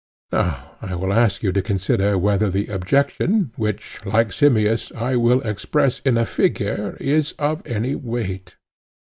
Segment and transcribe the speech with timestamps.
[0.31, 5.41] Now I will ask you to consider whether the objection, which, like Simmias, I will
[5.41, 8.57] express in a figure, is of any weight.